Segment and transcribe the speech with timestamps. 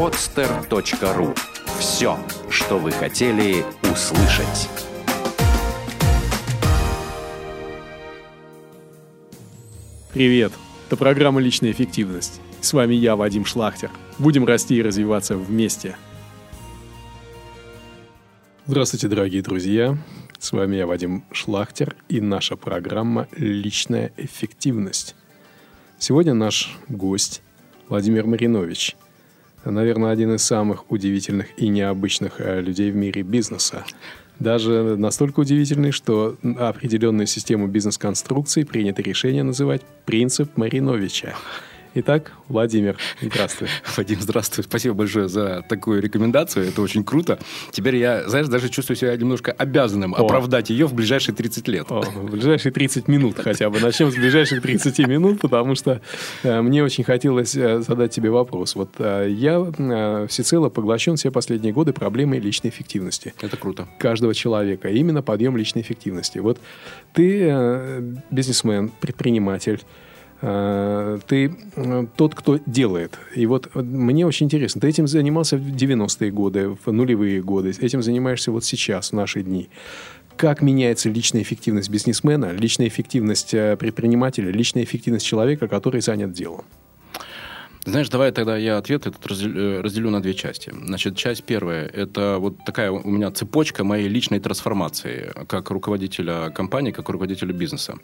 [0.00, 1.36] podster.ru.
[1.78, 4.70] Все, что вы хотели услышать.
[10.14, 10.52] Привет!
[10.86, 12.40] Это программа «Личная эффективность».
[12.62, 13.90] С вами я, Вадим Шлахтер.
[14.18, 15.96] Будем расти и развиваться вместе.
[18.64, 19.98] Здравствуйте, дорогие друзья.
[20.38, 25.14] С вами я, Вадим Шлахтер, и наша программа «Личная эффективность».
[25.98, 27.42] Сегодня наш гость
[27.90, 28.96] Владимир Маринович.
[29.64, 33.84] Наверное, один из самых удивительных и необычных э, людей в мире бизнеса.
[34.38, 41.34] Даже настолько удивительный, что определенную систему бизнес-конструкций принято решение называть «принцип Мариновича».
[41.92, 43.68] Итак, Владимир, здравствуй.
[43.96, 44.62] Вадим, здравствуй.
[44.62, 46.68] Спасибо большое за такую рекомендацию.
[46.68, 47.40] Это очень круто.
[47.72, 50.18] Теперь я, знаешь, даже чувствую себя немножко обязанным О.
[50.18, 51.86] оправдать ее в ближайшие 30 лет.
[51.90, 53.80] О, в ближайшие 30 минут хотя бы.
[53.80, 56.00] Начнем с ближайших 30 минут, потому что
[56.44, 58.76] э, мне очень хотелось э, задать тебе вопрос.
[58.76, 63.34] Вот э, я э, всецело поглощен все последние годы проблемой личной эффективности.
[63.40, 63.88] Это круто.
[63.98, 64.90] Каждого человека.
[64.90, 66.38] Именно подъем личной эффективности.
[66.38, 66.60] Вот
[67.14, 69.80] ты э, бизнесмен, предприниматель,
[70.40, 73.18] ты э, тот, кто делает.
[73.34, 77.70] И вот э, мне очень интересно, ты этим занимался в 90-е годы, в нулевые годы,
[77.78, 79.68] этим занимаешься вот сейчас, в наши дни.
[80.36, 86.64] Как меняется личная эффективность бизнесмена, личная эффективность предпринимателя, личная эффективность человека, который занят делом?
[87.86, 90.70] Знаешь, давай тогда я ответ этот разделю на две части.
[90.70, 96.90] Значит, часть первая– это вот такая у меня цепочка моей личной трансформации как руководителя компании,
[96.90, 97.96] как руководителя бизнеса.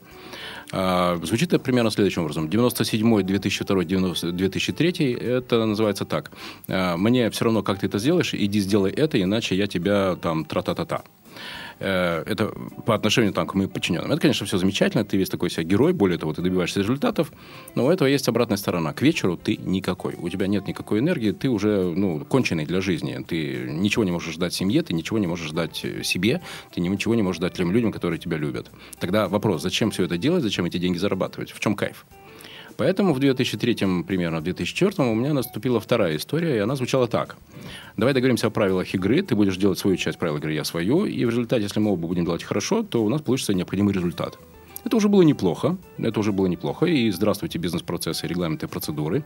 [0.72, 2.48] А, звучит это примерно следующим образом.
[2.48, 3.84] 97 2002
[4.32, 6.32] 2003 это называется так.
[6.68, 10.46] А, мне все равно, как ты это сделаешь, иди сделай это, иначе я тебя там
[10.46, 11.04] тра-та-та-та.
[11.78, 12.52] Э, это
[12.86, 14.10] по отношению там, к моим подчиненным.
[14.10, 17.32] Это, конечно, все замечательно, ты весь такой себя герой, более того, ты добиваешься результатов,
[17.74, 18.92] но у этого есть обратная сторона.
[18.92, 23.22] К вечеру ты никакой, у тебя нет никакой энергии, ты уже ну, конченый для жизни,
[23.26, 26.40] ты ничего не можешь ждать семье, ты ничего не можешь ждать э, себе,
[26.74, 28.70] ты ничего не можешь ждать тем людям, которые тебя любят.
[28.98, 32.06] Тогда вопрос, зачем все это делать, зачем эти деньги зарабатывать, в чем кайф?
[32.76, 37.36] Поэтому в 2003, примерно в 2004 у меня наступила вторая история, и она звучала так.
[37.96, 41.24] Давай договоримся о правилах игры, ты будешь делать свою часть правил игры, я свою, и
[41.24, 44.38] в результате, если мы оба будем делать хорошо, то у нас получится необходимый результат.
[44.84, 49.24] Это уже было неплохо, это уже было неплохо, и здравствуйте бизнес-процессы, регламенты, процедуры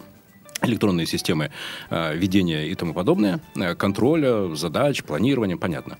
[0.62, 1.50] электронные системы
[1.90, 5.96] э, ведения и тому подобное, э, контроля, задач, планирования, понятно.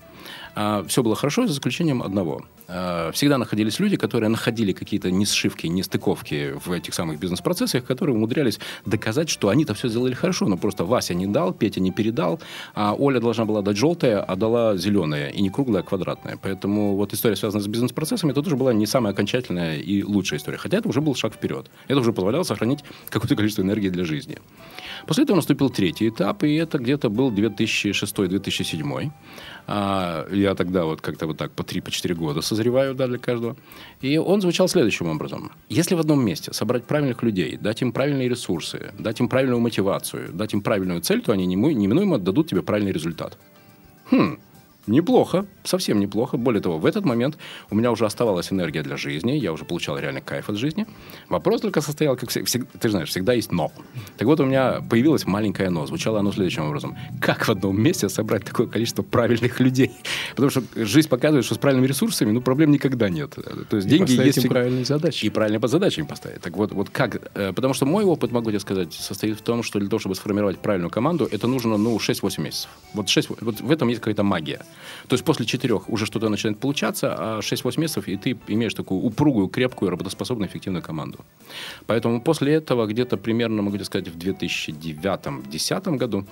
[0.55, 2.45] А, все было хорошо, за исключением одного.
[2.73, 8.59] А, всегда находились люди, которые находили какие-то несшивки, нестыковки в этих самых бизнес-процессах, которые умудрялись
[8.85, 12.39] доказать, что они-то все сделали хорошо, но просто Вася не дал, Петя не передал,
[12.73, 16.37] а Оля должна была дать желтое, а дала зеленое, и не круглое, а квадратное.
[16.41, 20.57] Поэтому вот история, связанная с бизнес-процессами, это тоже была не самая окончательная и лучшая история.
[20.57, 21.69] Хотя это уже был шаг вперед.
[21.87, 24.37] Это уже позволяло сохранить какое-то количество энергии для жизни.
[25.07, 29.11] После этого наступил третий этап, и это где-то был 2006-2007.
[29.67, 33.55] А, я тогда вот как-то вот так по 3-4 по года созреваю да, для каждого.
[34.01, 35.51] И он звучал следующим образом.
[35.69, 40.31] Если в одном месте собрать правильных людей, дать им правильные ресурсы, дать им правильную мотивацию,
[40.33, 43.37] дать им правильную цель, то они неминуемо дадут тебе правильный результат.
[44.11, 44.39] Хм,
[44.87, 46.37] Неплохо, совсем неплохо.
[46.37, 47.37] Более того, в этот момент
[47.69, 50.87] у меня уже оставалась энергия для жизни, я уже получал реальный кайф от жизни.
[51.29, 53.71] Вопрос только состоял, как всегда, ты знаешь, всегда есть «но».
[54.17, 55.85] Так вот, у меня появилось маленькое «но».
[55.85, 56.97] Звучало оно следующим образом.
[57.19, 59.91] Как в одном месте собрать такое количество правильных людей?
[60.31, 63.35] Потому что жизнь показывает, что с правильными ресурсами ну, проблем никогда нет.
[63.69, 64.43] То есть и деньги есть...
[64.43, 65.25] им правильные задачи.
[65.25, 66.41] И правильно под задачами поставить.
[66.41, 67.31] Так вот, вот как...
[67.35, 70.15] Э, потому что мой опыт, могу тебе сказать, состоит в том, что для того, чтобы
[70.15, 72.69] сформировать правильную команду, это нужно, ну, 6-8 месяцев.
[72.93, 74.61] Вот, 6, вот в этом есть какая-то магия.
[75.07, 79.01] То есть после четырех уже что-то начинает получаться, а 6-8 месяцев, и ты имеешь такую
[79.01, 81.19] упругую, крепкую, работоспособную, эффективную команду.
[81.87, 86.25] Поэтому после этого где-то примерно, могу сказать, в 2009-2010 году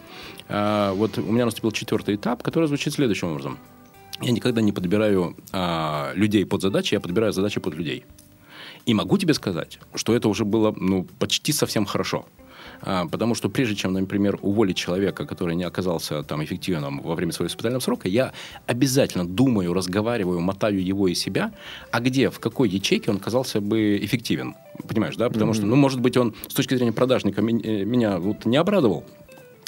[0.48, 3.58] э, вот у меня наступил четвертый этап, который звучит следующим образом.
[4.22, 8.06] Я никогда не подбираю э, людей под задачи, я подбираю задачи под людей.
[8.86, 12.26] И могу тебе сказать, что это уже было ну, почти совсем хорошо.
[12.82, 17.32] А, потому что прежде чем, например, уволить человека, который не оказался там эффективным во время
[17.32, 18.34] своего испытательного срока, я
[18.68, 21.52] обязательно думаю, разговариваю, мотаю его и себя,
[21.92, 24.56] а где, в какой ячейке он оказался бы эффективен.
[24.88, 25.30] Понимаешь, да?
[25.30, 25.56] Потому mm-hmm.
[25.56, 29.04] что, ну, может быть, он с точки зрения продажника э, меня вот не обрадовал,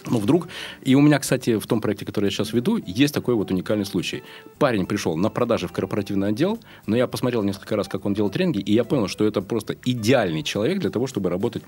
[0.09, 0.47] ну, вдруг...
[0.81, 3.85] И у меня, кстати, в том проекте, который я сейчас веду, есть такой вот уникальный
[3.85, 4.23] случай.
[4.57, 8.29] Парень пришел на продажи в корпоративный отдел, но я посмотрел несколько раз, как он делал
[8.29, 11.63] тренинги, и я понял, что это просто идеальный человек для того, чтобы работать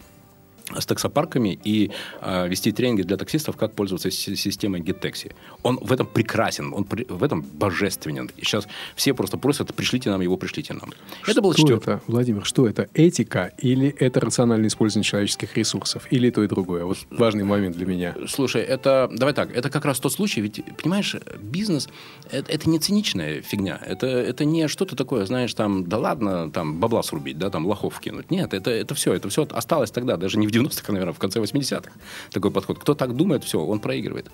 [0.77, 5.33] с таксопарками и э, вести тренинги для таксистов, как пользоваться системой GetTaxi.
[5.62, 8.31] Он в этом прекрасен, он при, в этом божественен.
[8.38, 10.94] И сейчас все просто просят, пришлите нам его, пришлите нам.
[11.21, 11.77] Что это было четвер...
[11.77, 12.88] это, Владимир, что это?
[12.94, 16.07] Этика или это рациональное использование человеческих ресурсов?
[16.12, 16.86] Или то и другое?
[16.86, 18.15] Вот важный момент для меня.
[18.27, 21.89] Слушай, это, давай так, это как раз тот случай, ведь, понимаешь, бизнес,
[22.31, 26.80] это, это не циничная фигня, это, это не что-то такое, знаешь, там, да ладно, там,
[26.80, 28.31] бабла срубить, да, там, лохов кинуть.
[28.31, 31.40] Нет, это, это все, это все осталось тогда, даже не в 90-х, наверное, в конце
[31.40, 31.92] 80-х
[32.32, 32.80] такой подход.
[32.80, 34.28] Кто так думает, все, он проигрывает.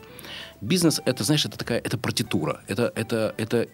[0.61, 3.67] Бизнес это, знаешь, это такая, это партитура, это, это, это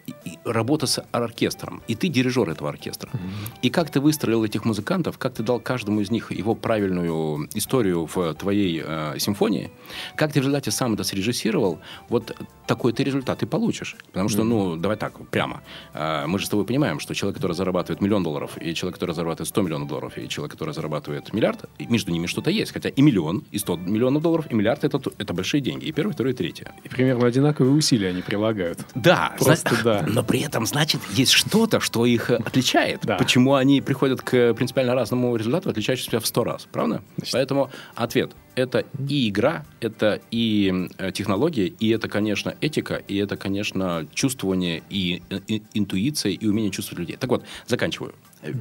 [0.43, 3.09] работа с оркестром, и ты дирижер этого оркестра.
[3.09, 3.59] Mm-hmm.
[3.63, 8.07] И как ты выстроил этих музыкантов, как ты дал каждому из них его правильную историю
[8.13, 9.71] в твоей э, симфонии,
[10.15, 11.79] как ты в результате сам это срежиссировал,
[12.09, 12.35] вот
[12.67, 13.95] такой ты результат и получишь.
[14.07, 14.45] Потому что, mm-hmm.
[14.45, 15.61] ну, давай так, прямо.
[15.93, 19.15] Э, мы же с тобой понимаем, что человек, который зарабатывает миллион долларов, и человек, который
[19.15, 22.71] зарабатывает 100 миллионов долларов, и человек, который зарабатывает миллиард, между ними что-то есть.
[22.73, 25.85] Хотя и миллион, и 100 миллионов долларов, и миллиард это, это большие деньги.
[25.85, 26.74] И первый, второй, и.
[26.83, 28.79] И примерно одинаковые усилия они прилагают.
[28.95, 30.05] Да, Просто зна- да.
[30.07, 33.01] Но при этом, значит, есть что-то, что их отличает.
[33.03, 33.17] Да.
[33.17, 36.67] Почему они приходят к принципиально разному результату, отличающемуся в сто раз.
[36.71, 37.01] Правда?
[37.17, 43.17] Значит, Поэтому ответ это и игра, это и э, технология, и это, конечно, этика, и
[43.17, 47.17] это, конечно, чувствование и, э, и интуиция, и умение чувствовать людей.
[47.17, 48.15] Так вот, заканчиваю.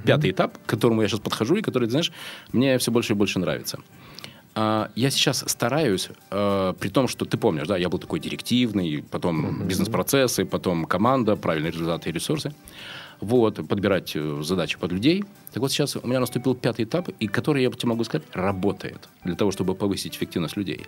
[0.04, 2.10] Пятый этап, к которому я сейчас подхожу, и который, знаешь,
[2.52, 3.78] мне все больше и больше нравится.
[4.54, 9.04] А, я сейчас стараюсь, э, при том, что ты помнишь, да, я был такой директивный,
[9.10, 9.66] потом mm-hmm.
[9.66, 12.54] бизнес-процессы, потом команда, правильные результаты и ресурсы.
[13.20, 15.24] Вот, подбирать э, задачи под людей.
[15.52, 19.08] Так вот сейчас у меня наступил пятый этап, и который, я тебе могу сказать, работает
[19.24, 20.86] для того, чтобы повысить эффективность людей.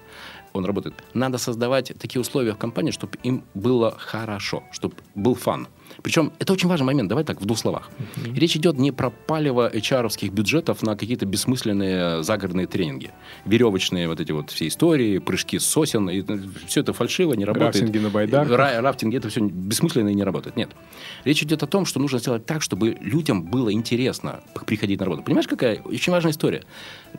[0.52, 0.94] Он работает.
[1.14, 5.66] Надо создавать такие условия в компании, чтобы им было хорошо, чтобы был фан.
[6.02, 7.90] Причем это очень важный момент, давай так, в двух словах.
[7.98, 8.34] Mm-hmm.
[8.38, 13.10] Речь идет не про палево HR-овских бюджетов на какие-то бессмысленные загородные тренинги.
[13.44, 16.22] Веревочные вот эти вот все истории, прыжки с сосен, и
[16.66, 17.76] все это фальшиво, не работает.
[17.76, 18.58] Рафтинги на байдарках.
[18.58, 20.56] Ра- рафтинги, это все бессмысленно и не работает.
[20.56, 20.70] Нет.
[21.24, 25.22] Речь идет о том, что нужно сделать так, чтобы людям было интересно приходить на работу.
[25.22, 26.64] Понимаешь, какая очень важная история?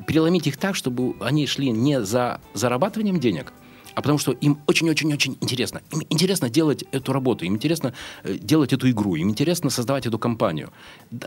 [0.06, 3.54] Переломить их так, чтобы они шли не за зарабатыванием денег,
[3.98, 5.82] а потому что им очень-очень-очень интересно.
[5.92, 10.20] Им интересно делать эту работу, им интересно э, делать эту игру, им интересно создавать эту
[10.20, 10.70] компанию.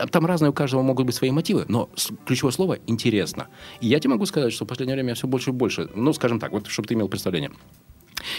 [0.09, 1.89] Там разные у каждого могут быть свои мотивы, но
[2.25, 3.49] ключевое слово «интересно».
[3.81, 6.13] И я тебе могу сказать, что в последнее время я все больше и больше, ну,
[6.13, 7.51] скажем так, вот чтобы ты имел представление.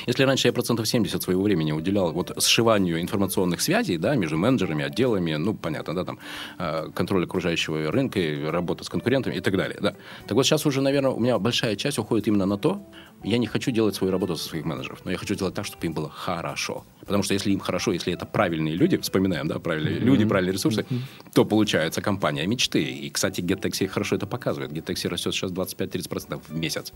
[0.06, 4.84] Если раньше я процентов 70 своего времени уделял вот сшиванию информационных связей, да, между менеджерами,
[4.84, 6.18] отделами, ну, понятно, да, там,
[6.58, 8.20] э, контроль окружающего рынка,
[8.50, 9.94] работа с конкурентами и так далее, да.
[10.26, 12.80] Так вот сейчас уже, наверное, у меня большая часть уходит именно на то,
[13.24, 15.86] я не хочу делать свою работу со своих менеджеров, но я хочу делать так, чтобы
[15.86, 16.84] им было хорошо.
[17.00, 20.04] Потому что если им хорошо, если это правильные люди, вспоминаем, да, правильные mm-hmm.
[20.04, 21.00] люди, правильные ресурсы, mm-hmm.
[21.34, 22.82] то получается компания мечты.
[22.82, 24.72] И, кстати, GetTaxi хорошо это показывает.
[24.72, 26.92] GetTaxi растет сейчас 25-30% в месяц.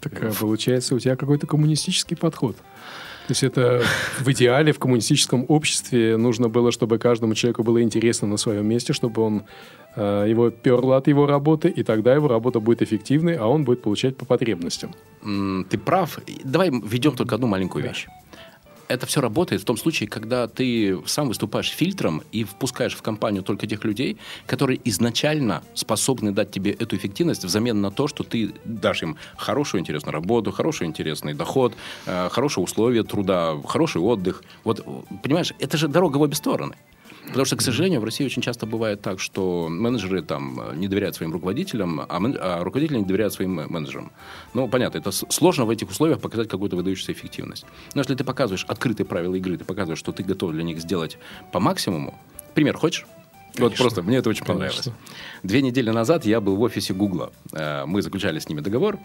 [0.00, 0.40] Так в...
[0.40, 2.56] получается, у тебя какой-то коммунистический подход.
[3.28, 3.82] То есть это
[4.20, 8.94] в идеале в коммунистическом обществе нужно было, чтобы каждому человеку было интересно на своем месте,
[8.94, 9.42] чтобы он
[9.96, 13.82] э, его перло от его работы, и тогда его работа будет эффективной, а он будет
[13.82, 14.94] получать по потребностям.
[15.68, 16.18] Ты прав.
[16.42, 18.06] Давай введем только одну маленькую вещь
[18.88, 23.42] это все работает в том случае, когда ты сам выступаешь фильтром и впускаешь в компанию
[23.42, 28.52] только тех людей, которые изначально способны дать тебе эту эффективность взамен на то, что ты
[28.64, 31.74] дашь им хорошую интересную работу, хороший интересный доход,
[32.06, 34.42] э, хорошие условия труда, хороший отдых.
[34.64, 34.84] Вот,
[35.22, 36.74] понимаешь, это же дорога в обе стороны.
[37.28, 41.16] Потому что, к сожалению, в России очень часто бывает так, что менеджеры там не доверяют
[41.16, 42.36] своим руководителям, а, мен...
[42.40, 44.10] а руководители не доверяют своим менеджерам.
[44.54, 47.66] Ну, понятно, это сложно в этих условиях показать какую-то выдающуюся эффективность.
[47.94, 51.18] Но если ты показываешь открытые правила игры, ты показываешь, что ты готов для них сделать
[51.52, 52.18] по максимуму.
[52.54, 53.06] Пример хочешь?
[53.58, 53.84] Конечно.
[53.84, 54.84] Вот просто мне это очень понравилось.
[54.84, 54.92] Конечно.
[55.42, 57.32] Две недели назад я был в офисе Гугла.
[57.52, 58.98] Э, мы заключали с ними договор.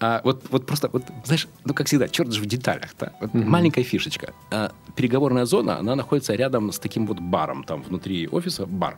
[0.00, 2.90] А вот, вот просто, вот, знаешь, ну, как всегда, черт же в деталях.
[2.98, 3.10] -то.
[3.20, 3.44] Вот mm-hmm.
[3.44, 4.32] Маленькая фишечка.
[4.50, 7.64] А, переговорная зона, она находится рядом с таким вот баром.
[7.64, 8.96] Там внутри офиса бар.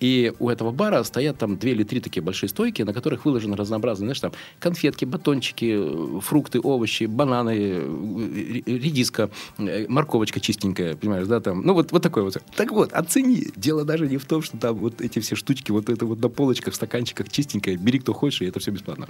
[0.00, 3.56] И у этого бара стоят там две или три такие большие стойки, на которых выложены
[3.56, 11.26] разнообразные, знаешь, там конфетки, батончики, э, фрукты, овощи, бананы, э, редиска, э, морковочка чистенькая, понимаешь,
[11.26, 12.42] да, там, ну вот, вот такой вот.
[12.56, 13.48] Так вот, оцени.
[13.56, 16.28] Дело даже не в том, что там вот эти все штучки, вот это вот на
[16.28, 19.08] полочках, в стаканчиках чистенькое, бери кто хочешь, и это все бесплатно.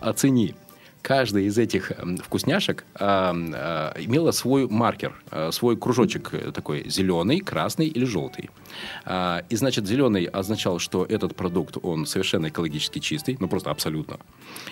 [0.00, 0.54] Оцени
[1.06, 6.90] каждая из этих эм, вкусняшек а, а, имела свой маркер, а, свой кружочек э, такой
[6.90, 8.50] зеленый, красный или желтый.
[9.04, 14.18] А, и, значит, зеленый означал, что этот продукт, он совершенно экологически чистый, ну, просто абсолютно.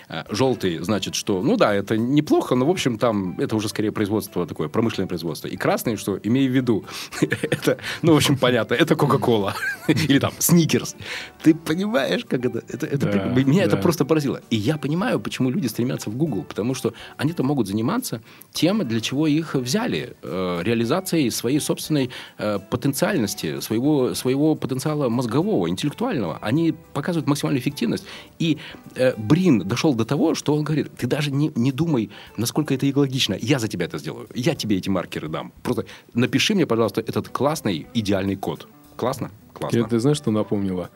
[0.09, 3.93] А, желтый значит, что, ну да, это неплохо, но, в общем, там это уже скорее
[3.93, 5.49] производство такое, промышленное производство.
[5.49, 6.85] И красный, что, имей в виду,
[7.21, 9.55] это, ну, в общем, понятно, это Кока-Кола.
[9.89, 10.97] Или там Сникерс.
[11.43, 12.63] Ты понимаешь, как это?
[12.69, 13.83] это, это Да, меня это да.
[13.83, 14.41] просто поразило.
[14.51, 18.21] И я понимаю, почему люди стремятся в Google, потому что они-то могут заниматься
[18.53, 25.69] тем, для чего их взяли, э, реализацией своей собственной э, потенциальности, своего, своего потенциала мозгового,
[25.69, 26.39] интеллектуального.
[26.41, 28.05] Они показывают максимальную эффективность.
[28.39, 28.59] И
[28.97, 32.89] э, Брин дошел до того, что он говорит, ты даже не, не думай, насколько это
[32.91, 33.37] экологично.
[33.41, 34.29] Я за тебя это сделаю.
[34.35, 35.53] Я тебе эти маркеры дам.
[35.63, 35.85] Просто
[36.15, 38.69] напиши мне, пожалуйста, этот классный, идеальный код.
[38.97, 39.31] Классно?
[39.53, 39.71] Классно.
[39.71, 40.91] Кирилл, ты знаешь, что напомнило?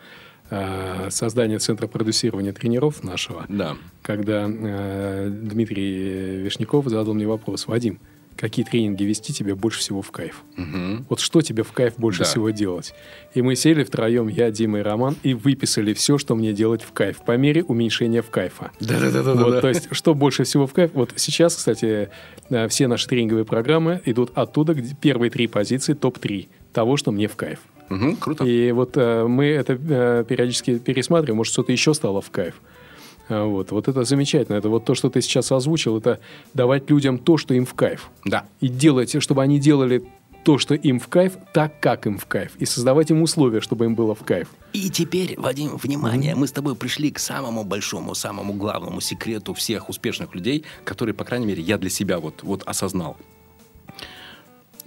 [0.50, 3.45] Э, Создание центра продюсирования тренеров нашего.
[3.49, 3.76] Да.
[4.02, 7.67] Когда э, Дмитрий Вишняков задал мне вопрос.
[7.67, 7.99] Вадим,
[8.38, 10.42] какие тренинги вести тебе больше всего в кайф?
[10.57, 11.07] Мгм.
[11.09, 12.25] Вот что тебе в кайф больше Да.
[12.25, 12.95] всего делать?
[13.35, 16.92] И мы сели втроем, я, Дима и Роман, и выписали все, что мне делать в
[16.92, 18.71] кайф, по мере уменьшения в кайфа.
[18.80, 19.35] Да-да-да.
[19.35, 20.92] Вот, то есть, что больше всего в кайф?
[20.95, 22.09] Вот сейчас, кстати,
[22.49, 27.26] э, все наши тренинговые программы идут оттуда, где первые три позиции, топ-3 того, что мне
[27.28, 27.59] в кайф.
[27.88, 28.45] Мгм, круто.
[28.45, 32.61] И вот э, мы это э, периодически пересматриваем, может, что-то еще стало в кайф.
[33.28, 34.56] Вот, вот это замечательно.
[34.56, 36.20] Это вот то, что ты сейчас озвучил, это
[36.54, 38.11] давать людям то, что им в кайф.
[38.25, 38.47] Да.
[38.61, 40.04] И делать, чтобы они делали
[40.44, 42.52] то, что им в кайф, так, как им в кайф.
[42.58, 44.49] И создавать им условия, чтобы им было в кайф.
[44.73, 49.90] И теперь, Вадим, внимание, мы с тобой пришли к самому большому, самому главному секрету всех
[49.90, 53.16] успешных людей, который, по крайней мере, я для себя вот, вот осознал.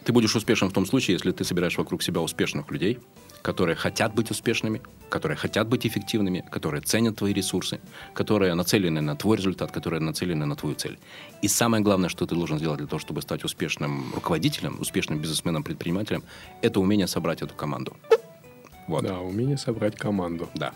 [0.04, 3.00] Ты будешь успешен в том случае, если ты собираешь вокруг себя успешных людей,
[3.42, 7.80] которые хотят быть успешными, которые хотят быть эффективными, которые ценят твои ресурсы,
[8.14, 10.98] которые нацелены на твой результат, которые нацелены на твою цель.
[11.42, 15.64] И самое главное, что ты должен сделать для того, чтобы стать успешным руководителем, успешным бизнесменом,
[15.64, 16.24] предпринимателем,
[16.62, 17.96] это умение собрать эту команду.
[18.88, 19.04] Вот.
[19.04, 20.50] Да, умение собрать команду.
[20.56, 20.74] Да.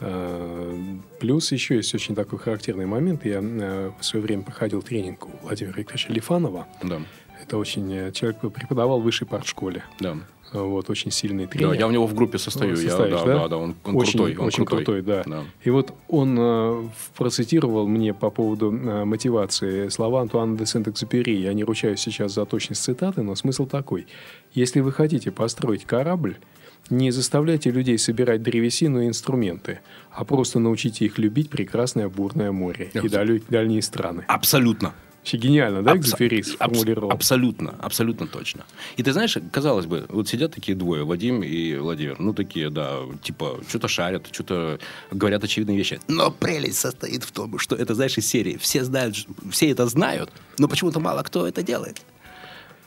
[0.00, 3.24] Э, Плюс еще есть очень такой характерный момент.
[3.24, 6.66] Я э, в свое время проходил тренинг у Владимира Викторовича Лифанова.
[6.82, 7.00] Да.
[7.50, 7.92] Это очень...
[7.92, 9.82] э, Человек преподавал в высшей партшколе.
[9.98, 10.16] Да.
[10.52, 11.72] Вот, очень сильный Да, тренер.
[11.74, 12.76] я у него в группе состою.
[12.76, 13.24] Я- да, да?
[13.24, 14.36] да, да, он, он очень, крутой.
[14.36, 15.22] Он очень крутой, да.
[15.26, 15.42] Да.
[15.64, 21.40] И вот он э, процитировал мне по поводу э, мотивации слова Антуана де Сент-Экзюпери.
[21.40, 24.06] Я не ручаюсь сейчас за точность цитаты, но смысл такой.
[24.52, 26.36] Если вы хотите построить корабль,
[26.88, 29.80] не заставляйте людей собирать древесину и инструменты,
[30.12, 34.24] а просто научите их любить прекрасное бурное море Я и далё- дальние страны.
[34.28, 34.92] Абсолютно.
[35.20, 37.10] Вообще гениально, да, Экзюпери абс- сформулировал?
[37.10, 38.64] Абсолютно, абсолютно точно.
[38.96, 43.00] И ты знаешь, казалось бы, вот сидят такие двое, Вадим и Владимир, ну такие, да,
[43.22, 44.78] типа, что-то шарят, что-то
[45.10, 46.00] говорят очевидные вещи.
[46.08, 48.56] Но прелесть состоит в том, что это, знаешь, из серии.
[48.56, 49.16] Все знают,
[49.50, 52.00] все это знают, но почему-то мало кто это делает.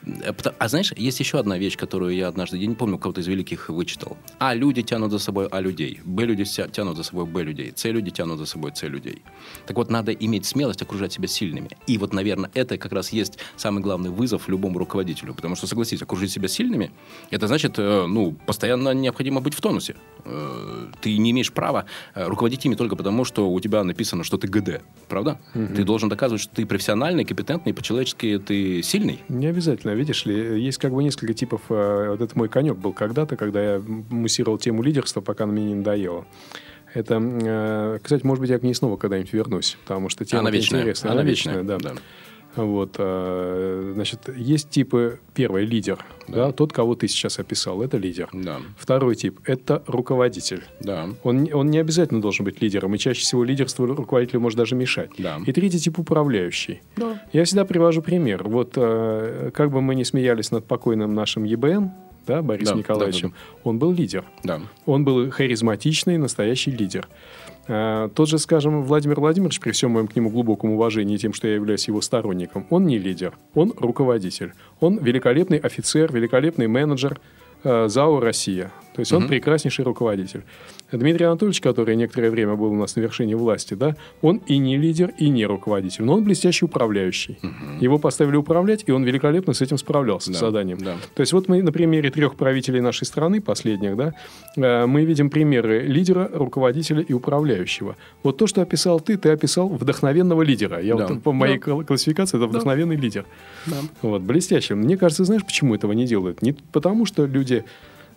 [0.05, 3.27] Э, А знаешь, есть еще одна вещь, которую я однажды, я не помню, кого-то из
[3.27, 4.17] великих вычитал.
[4.39, 5.99] А люди тянут за собой А людей.
[6.05, 7.73] Б люди тянут за собой Б людей.
[7.75, 9.21] С люди тянут за собой С людей.
[9.65, 11.69] Так вот, надо иметь смелость окружать себя сильными.
[11.87, 15.33] И вот, наверное, это как раз есть самый главный вызов любому руководителю.
[15.33, 16.91] Потому что, согласись, окружить себя сильными,
[17.31, 19.95] это значит, э, ну, постоянно необходимо быть в тонусе.
[20.25, 24.47] Э, Ты не имеешь права руководить ими только потому, что у тебя написано, что ты
[24.47, 24.81] ГД.
[25.07, 25.39] Правда?
[25.53, 29.19] Ты должен доказывать, что ты профессиональный, компетентный, по-человечески ты сильный.
[29.29, 31.61] Не обязательно, видишь ли, есть как бы несколько типов.
[31.69, 35.65] э, Вот это мой конек был когда-то, когда я муссировал тему лидерства, пока она мне
[35.65, 36.25] не надоела.
[36.93, 40.51] Это, э, кстати, может быть, я к ней снова когда-нибудь вернусь, потому что тема Она
[40.51, 40.81] вечная.
[40.81, 41.11] интересная.
[41.11, 41.89] Она Она вечная, вечная, да.
[41.93, 41.95] да.
[42.55, 45.19] Вот, э, значит, есть типы.
[45.33, 46.51] Первый лидер, да.
[46.51, 48.29] тот, кого ты сейчас описал, это лидер.
[48.33, 50.63] Да, Второй тип это руководитель.
[50.79, 51.09] да.
[51.23, 54.75] Он, не- он не обязательно должен быть лидером, и чаще всего лидерство руководителю может даже
[54.75, 55.09] мешать.
[55.17, 55.39] Да.
[55.45, 56.81] И третий тип управляющий.
[56.97, 57.19] Да.
[57.33, 58.43] Я всегда привожу пример.
[58.47, 61.89] Вот э, как бы мы не смеялись над покойным нашим ЕБН,
[62.27, 64.23] да, Борисом Да, Николаевичем, да, он был лидер.
[64.43, 64.61] Да.
[64.85, 67.07] Он был харизматичный, настоящий лидер.
[67.67, 71.47] Э, Тот же, скажем, Владимир Владимирович, при всем моем к нему глубоком уважении тем, что
[71.47, 74.53] я являюсь его сторонником, он не лидер, он руководитель.
[74.79, 77.19] Он великолепный офицер, великолепный менеджер
[77.63, 78.71] э, ЗАО «Россия».
[78.93, 80.43] То есть он прекраснейший руководитель.
[80.91, 84.77] Дмитрий Анатольевич, который некоторое время был у нас на вершине власти, да, он и не
[84.77, 87.39] лидер, и не руководитель, но он блестящий управляющий.
[87.79, 90.77] Его поставили управлять, и он великолепно с этим справлялся, с Да, заданием.
[90.77, 90.95] да.
[91.15, 94.13] То есть вот мы на примере трех правителей нашей страны, последних, да,
[94.55, 97.95] э, мы видим примеры лидера, руководителя и управляющего.
[98.21, 100.79] Вот то, что описал ты, ты описал вдохновенного лидера.
[100.79, 101.07] Я Да.
[101.07, 101.63] вот по моей Да.
[101.71, 103.25] кл- классификации это вдохновенный лидер.
[103.65, 103.77] Да.
[104.03, 104.75] Вот, блестяще.
[104.75, 106.41] Мне кажется, знаешь, почему этого не делают?
[106.43, 107.63] Не потому, что люди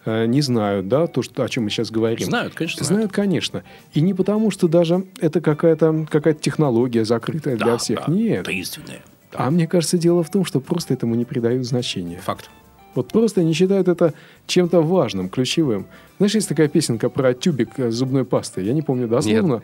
[0.07, 2.27] э, не знают, да, то, что, о чем мы сейчас говорим.
[2.27, 2.85] Знают, конечно.
[2.85, 3.63] Знают, конечно.
[3.93, 8.05] И не потому, что даже это какая-то какая технология закрытая для Да, всех.
[8.07, 8.45] да, Нет.
[8.47, 9.01] Таинственное.
[9.35, 12.19] А мне кажется, дело в том, что просто этому не придают значения.
[12.25, 12.49] Факт.
[12.95, 14.15] Вот просто не считают это
[14.47, 15.87] чем-то важным, ключевым.
[16.17, 18.65] Знаешь, есть такая песенка про тюбик э, зубной пастой.
[18.65, 19.63] Я не помню дословно.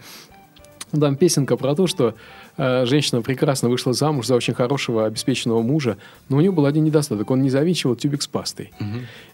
[0.91, 2.15] Там песенка про то, что
[2.57, 5.97] женщина прекрасно вышла замуж за очень хорошего, обеспеченного мужа,
[6.29, 7.31] но у нее был один недостаток.
[7.31, 8.73] Он не завинчивал тюбик с пастой.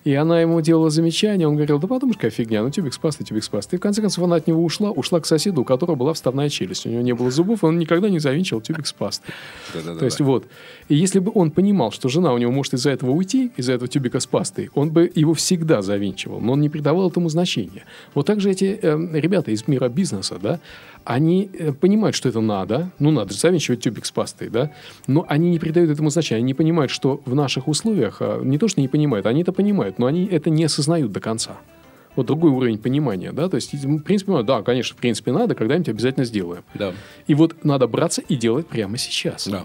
[0.05, 3.25] И она ему делала замечание, он говорил, да подумаешь, какая фигня, ну тюбик с пастой,
[3.25, 3.77] тюбик с пастой.
[3.77, 6.49] И в конце концов она от него ушла, ушла к соседу, у которого была вставная
[6.49, 6.87] челюсть.
[6.87, 9.35] У него не было зубов, и он никогда не завинчивал тюбик с пастой.
[9.73, 10.47] То есть вот.
[10.89, 13.89] И если бы он понимал, что жена у него может из-за этого уйти, из-за этого
[13.89, 17.85] тюбика с пастой, он бы его всегда завинчивал, но он не придавал этому значения.
[18.15, 20.61] Вот так же эти э, ребята из мира бизнеса, да,
[21.09, 24.73] они э, понимают, что это надо, ну, надо же завинчивать тюбик с пастой, да,
[25.07, 28.69] но они не придают этому значения, они понимают, что в наших условиях, а, не то,
[28.69, 31.57] что не понимают, они это понимают, но они это не осознают до конца.
[32.15, 35.89] Вот другой уровень понимания, да, то есть, в принципе, да, конечно, в принципе, надо, когда-нибудь
[35.89, 36.63] обязательно сделаем.
[36.75, 36.93] Да.
[37.27, 39.49] И вот надо браться и делать прямо сейчас.
[39.49, 39.65] Да,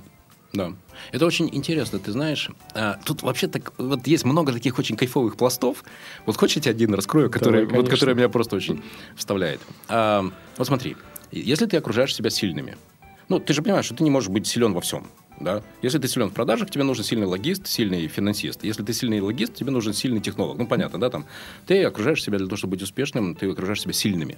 [0.53, 0.71] да.
[1.11, 2.49] Это очень интересно, ты знаешь.
[2.73, 5.83] а, тут вообще так вот есть много таких очень кайфовых пластов.
[6.25, 8.81] Вот хочешь, я тебе один раскрою, который, Давай, вот, который меня просто очень
[9.17, 9.59] вставляет.
[9.89, 10.23] А,
[10.57, 10.95] вот смотри,
[11.39, 12.77] если ты окружаешь себя сильными,
[13.29, 15.07] ну, ты же понимаешь, что ты не можешь быть силен во всем.
[15.39, 15.63] Да?
[15.81, 18.63] Если ты силен в продажах, тебе нужен сильный логист, сильный финансист.
[18.63, 20.57] Если ты сильный логист, тебе нужен сильный технолог.
[20.57, 21.09] Ну, понятно, да?
[21.09, 21.25] Там,
[21.65, 24.37] ты окружаешь себя для того, чтобы быть успешным, ты окружаешь себя сильными.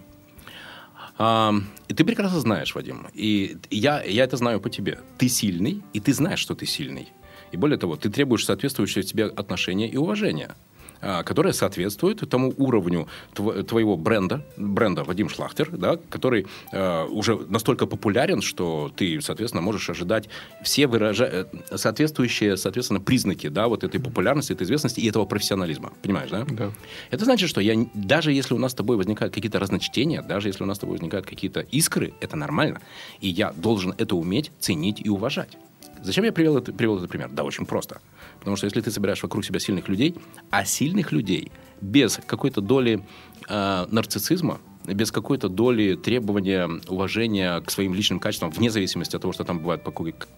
[1.18, 1.54] А,
[1.88, 5.00] и ты прекрасно знаешь, Вадим, и я, я это знаю по тебе.
[5.18, 7.10] Ты сильный, и ты знаешь, что ты сильный.
[7.52, 10.56] И более того, ты требуешь соответствующее тебе отношения и уважения,
[11.02, 17.38] а, которое соответствует тому уровню тв- твоего бренда, бренда Вадим Шлахтер, да, который э, уже
[17.50, 20.30] настолько популярен, что ты, соответственно, можешь ожидать
[20.64, 21.26] все выража...
[21.26, 25.94] э, соответствующие, соответственно, признаки да, вот этой популярности, этой известности и этого профессионализма.
[26.02, 26.46] Понимаешь, да?
[26.50, 26.72] Да.
[27.12, 30.64] Это значит, что я, даже если у нас с тобой возникают какие-то разночтения, даже если
[30.64, 32.82] у нас с тобой возникают какие-то искры, это нормально.
[33.20, 35.58] И я должен это уметь ценить и уважать.
[36.06, 37.30] Зачем я привел, это, привел этот пример?
[37.32, 38.00] Да, очень просто.
[38.40, 40.16] Потому что если ты собираешь вокруг себя сильных людей,
[40.52, 43.04] а сильных людей без какой-то доли
[43.50, 49.34] э, нарциссизма, без какой-то доли требования уважения к своим личным качествам, вне зависимости от того,
[49.34, 49.84] что там бывают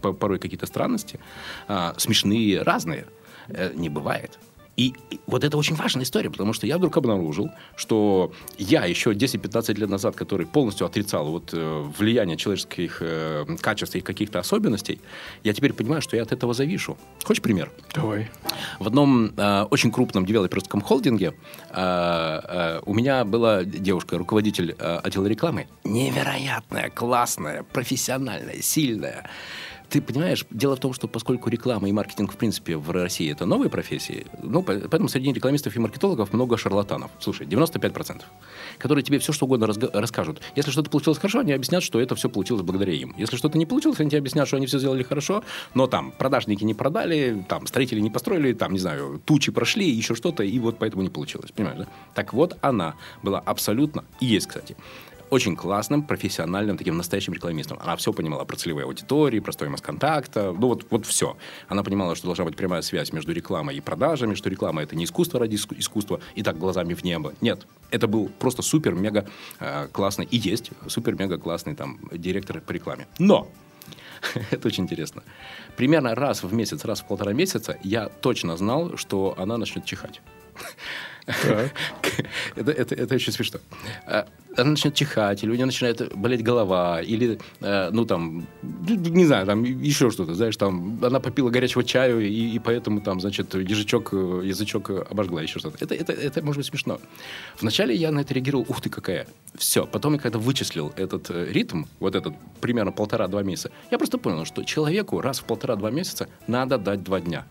[0.02, 1.20] порой какие-то странности,
[1.68, 3.06] а, смешные, разные,
[3.50, 4.40] э, не бывает.
[4.78, 4.94] И
[5.26, 9.90] вот это очень важная история, потому что я вдруг обнаружил, что я еще 10-15 лет
[9.90, 15.02] назад, который полностью отрицал вот, э, влияние человеческих э, качеств и каких-то особенностей,
[15.44, 16.96] я теперь понимаю, что я от этого завишу.
[17.24, 17.72] Хочешь пример?
[17.96, 18.30] Давай.
[18.80, 21.34] В одном э, очень крупном девелоперском холдинге
[21.72, 29.28] э, э, у меня была девушка, руководитель э, отдела рекламы, невероятная, классная, профессиональная, сильная.
[29.90, 33.46] Ты понимаешь, дело в том, что поскольку реклама и маркетинг, в принципе, в России это
[33.46, 37.10] новые профессии, ну, по- поэтому среди рекламистов и маркетологов много шарлатанов.
[37.20, 38.24] Слушай, 95%,
[38.80, 40.42] которые тебе все что угодно расскажут.
[40.58, 43.16] Если что-то получилось хорошо, они объяснят, что это все получилось благодаря им.
[43.18, 46.66] Если что-то не получилось, они тебе объяснят, что они все сделали хорошо, но там продажники
[46.66, 50.80] не продали, там строители не построили, там, не знаю, тучи прошли, еще что-то, и вот
[50.80, 51.52] поэтому не получилось.
[51.52, 51.88] Понимаешь, да?
[52.14, 54.76] Так вот, она была абсолютно, и есть, кстати,
[55.30, 57.78] очень классным, профессиональным, таким настоящим рекламистом.
[57.82, 61.38] Она все понимала про целевые аудитории, про стоимость контакта, ну вот, вот все.
[61.68, 65.06] Она понимала, что должна быть прямая связь между рекламой и продажами, что реклама это не
[65.06, 67.34] искусство ради иску- искусства, и так глазами в небо.
[67.42, 69.26] Нет, это был просто супер-мега
[69.60, 73.08] э, классный, и есть супер-мега классный там директор по рекламе.
[73.20, 73.50] Но
[74.52, 75.24] это очень интересно.
[75.76, 80.22] Примерно раз в месяц, раз в полтора месяца я точно знал, что она начнет чихать.
[82.56, 83.60] Это, это, это очень смешно.
[84.06, 89.26] А, Она начнет чихать, или у нее начинает болеть голова, или, э, ну, там, не
[89.26, 93.54] знаю, там еще что-то, знаешь, там, она попила горячего чаю, и, и поэтому, там, значит,
[93.54, 95.78] язычок, э, язычок э, обожгла, еще что-то.
[95.84, 97.00] Это, это, это может быть смешно.
[97.60, 99.28] Вначале я на это реагировал, ух ты, какая.
[99.56, 99.86] Все.
[99.86, 104.46] Потом я когда вычислил этот э, ритм, вот этот примерно полтора-два месяца, я просто понял,
[104.46, 107.46] что человеку раз в полтора-два месяца надо дать два дня.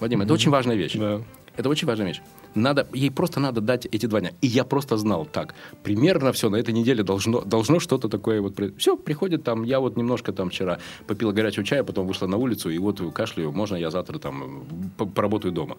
[0.00, 0.92] Вадим, это очень важная вещь.
[0.94, 1.22] Да.
[1.56, 2.20] Это очень важная вещь.
[2.54, 4.32] Надо, ей просто надо дать эти два дня.
[4.40, 8.58] И я просто знал, так, примерно все, на этой неделе должно, должно что-то такое вот...
[8.78, 12.70] Все, приходит там, я вот немножко там вчера попила горячего чая, потом вышла на улицу,
[12.70, 14.64] и вот кашляю, можно я завтра там
[14.96, 15.76] поработаю дома?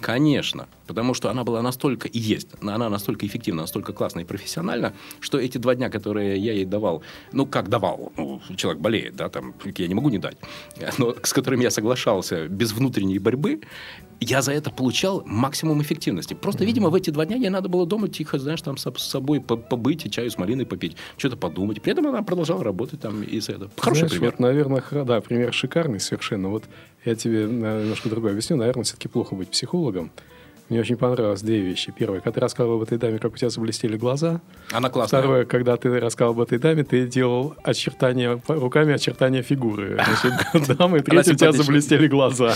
[0.00, 4.92] Конечно, потому что она была настолько и есть, она настолько эффективна, настолько классная и профессиональна,
[5.20, 9.28] что эти два дня, которые я ей давал, ну, как давал, ну, человек болеет, да,
[9.28, 10.36] там, я не могу не дать,
[10.98, 13.60] но с которыми я соглашался без внутренней борьбы,
[14.20, 16.34] я за это получал максимум эффективности.
[16.34, 19.40] Просто, видимо, в эти два дня ей надо было дома тихо, знаешь, там с собой
[19.40, 21.80] по- побыть и чаю с малиной попить, что-то подумать.
[21.82, 23.70] При этом она продолжала работать там и с этого.
[23.76, 24.30] Хороший Знаешь, пример.
[24.32, 26.48] Вот, наверное, да, пример шикарный совершенно.
[26.48, 26.64] Вот
[27.04, 28.56] я тебе э, немножко другое объясню.
[28.56, 30.10] Наверное, все-таки плохо быть психологом.
[30.68, 31.94] Мне очень понравилось две вещи.
[31.96, 34.42] Первое, когда ты рассказывал об этой даме, как у тебя заблестели глаза.
[34.70, 35.20] Она классная.
[35.20, 39.94] Второе, когда ты рассказывал об этой даме, ты делал очертания, руками очертания фигуры.
[39.94, 41.00] Значит, дамы.
[41.00, 42.54] Третье, у тебя заблестели глаза.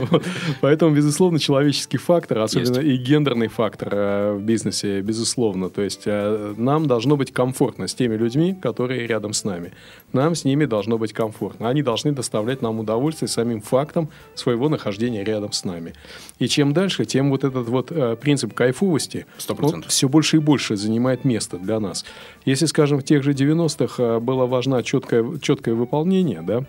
[0.60, 5.70] Поэтому, безусловно, человеческий фактор, особенно и гендерный фактор э, в бизнесе, безусловно.
[5.70, 9.72] То есть э, нам должно быть комфортно с теми людьми, которые рядом с нами.
[10.12, 11.68] Нам с ними должно быть комфортно.
[11.68, 15.94] Они должны доставлять нам удовольствие самим фактом своего нахождения рядом с нами.
[16.38, 20.76] И чем дальше, тем вот этот вот э, принцип кайфовости он все больше и больше
[20.76, 22.04] занимает место для нас.
[22.44, 26.64] Если, скажем, в тех же 90-х э, было важно четкое, четкое выполнение, да,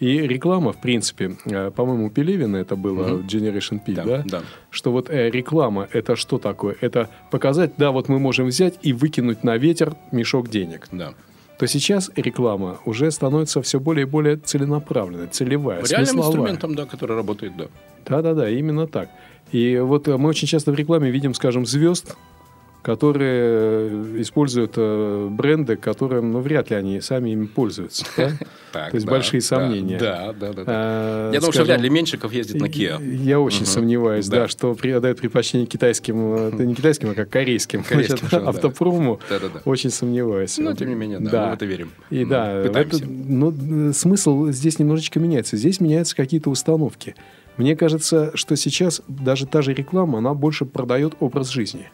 [0.00, 3.22] и реклама, в принципе, э, по-моему, Пелевина это было, угу.
[3.24, 4.24] Generation P, да, да?
[4.26, 4.42] да?
[4.70, 6.76] Что вот э, реклама это что такое?
[6.80, 10.88] Это показать, да, вот мы можем взять и выкинуть на ветер мешок денег.
[10.92, 11.14] Да
[11.58, 16.28] то сейчас реклама уже становится все более и более целенаправленной, целевая, Реальным смысловая.
[16.52, 17.66] инструментом, да, который работает, да.
[18.06, 19.10] Да-да-да, именно так.
[19.50, 22.14] И вот мы очень часто в рекламе видим, скажем, звезд,
[22.88, 28.06] которые э, используют э, бренды, которым, ну, вряд ли они сами ими пользуются.
[28.16, 28.30] Да?
[28.72, 29.98] То есть да, большие сомнения.
[29.98, 30.64] Да, да, да.
[30.64, 31.30] да.
[31.34, 32.98] Я думаю, что вряд ли Меньшиков ездит на Kia.
[33.06, 34.40] Я очень сомневаюсь, да.
[34.40, 37.84] да, что отдает предпочтение китайским, э, не китайским, а как корейским,
[38.46, 39.20] автопрому.
[39.28, 39.60] Да, да, да.
[39.66, 40.56] Очень сомневаюсь.
[40.56, 41.44] Но, тем не менее, да, да.
[41.44, 41.90] мы в это верим.
[42.08, 45.58] И да, это, ну, смысл здесь немножечко меняется.
[45.58, 47.16] Здесь меняются какие-то установки.
[47.58, 51.90] Мне кажется, что сейчас даже та же реклама, она больше продает образ жизни.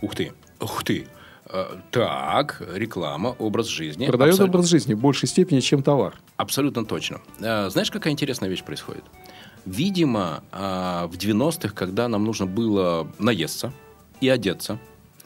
[0.00, 1.06] Ух ты, ух ты.
[1.48, 4.06] Э, так, реклама, образ жизни.
[4.06, 4.48] Продает Абсол...
[4.48, 6.14] образ жизни в большей степени, чем товар.
[6.36, 7.20] Абсолютно точно.
[7.40, 9.04] Э, знаешь, какая интересная вещь происходит?
[9.64, 13.72] Видимо, э, в 90-х, когда нам нужно было наесться
[14.20, 14.78] и одеться,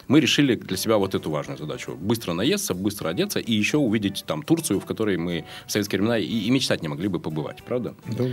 [0.09, 1.95] мы решили для себя вот эту важную задачу.
[1.95, 6.19] Быстро наесться, быстро одеться и еще увидеть там Турцию, в которой мы в советские времена
[6.19, 7.95] и, и мечтать не могли бы побывать, правда?
[8.07, 8.25] Да.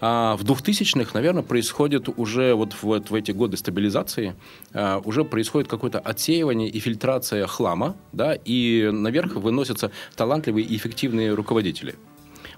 [0.00, 4.34] А в 2000-х, наверное, происходит уже вот в, вот в эти годы стабилизации,
[4.74, 11.32] а, уже происходит какое-то отсеивание и фильтрация хлама, да, и наверх выносятся талантливые и эффективные
[11.32, 11.96] руководители.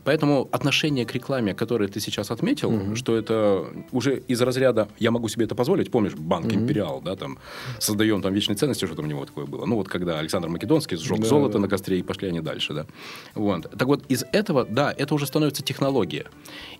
[0.09, 2.97] Поэтому отношение к рекламе, которое ты сейчас отметил, угу.
[2.97, 6.55] что это уже из разряда «я могу себе это позволить», помнишь, банк угу.
[6.55, 7.38] «Империал», да, там,
[7.79, 9.66] создаем там вечные ценности, что там у него такое было.
[9.66, 11.59] Ну, вот когда Александр Македонский сжег да, золото да.
[11.59, 12.87] на костре, и пошли они дальше, да.
[13.35, 13.71] Вот.
[13.79, 16.25] Так вот, из этого, да, это уже становится технология.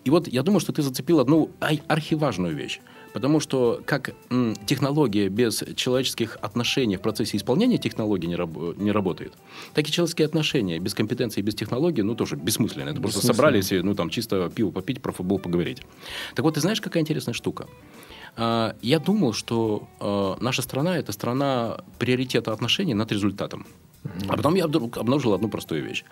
[0.07, 1.51] И вот я думаю, что ты зацепил одну
[1.87, 2.81] архиважную вещь.
[3.19, 8.93] Потому что как м, технология без человеческих отношений в процессе исполнения технологии не, раб- не
[8.93, 9.33] работает,
[9.75, 12.91] так и человеческие отношения без компетенции, без технологии, ну, тоже бессмысленно.
[12.91, 15.83] Это просто собрались и, ну, там, чисто пиво попить, про футбол поговорить.
[16.37, 17.67] Так вот, ты знаешь, какая интересная штука?
[18.37, 23.67] А, я думал, что а, наша страна– это страна приоритета отношений над результатом.
[24.29, 26.05] А потом я вдруг обнаружил одну простую вещь.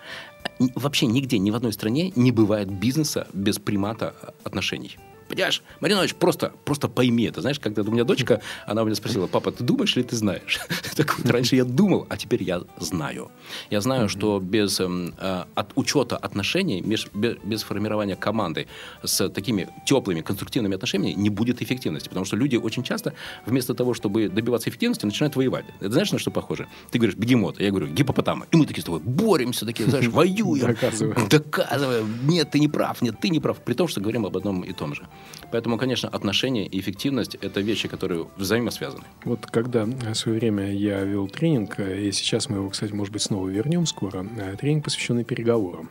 [0.75, 4.97] Вообще нигде, ни в одной стране не бывает бизнеса без примата отношений.
[5.27, 7.41] Понимаешь, Маринович, просто, просто пойми это.
[7.41, 10.59] Знаешь, когда у меня дочка, она у меня спросила, папа, ты думаешь или ты знаешь?
[10.95, 13.31] так вот, раньше я думал, а теперь я знаю.
[13.69, 18.67] Я знаю, что без эм, э, от учета отношений, без, без формирования команды
[19.03, 22.09] с такими теплыми, конструктивными отношениями не будет эффективности.
[22.09, 23.13] Потому что люди очень часто
[23.45, 25.65] вместо того, чтобы добиваться эффективности, начинают воевать.
[25.79, 26.67] Это знаешь, на что похоже?
[26.91, 28.45] Ты говоришь, бегемот, я говорю, гипопотама.
[28.51, 30.67] И мы такие с тобой боремся, такие, знаешь, воюем.
[30.67, 31.27] Доказываем.
[31.29, 32.27] Доказываем.
[32.27, 33.57] Нет, ты не прав, нет, ты не прав.
[33.59, 35.07] При том, что говорим об одном и том же.
[35.51, 39.03] Поэтому, конечно, отношения и эффективность– это вещи, которые взаимосвязаны.
[39.23, 43.21] Вот когда в свое время я вел тренинг, и сейчас мы его, кстати, может быть,
[43.21, 45.89] снова вернем скоро, э, тренинг, посвященный переговорам.